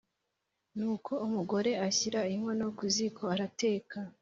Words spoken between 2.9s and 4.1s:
ziko arateka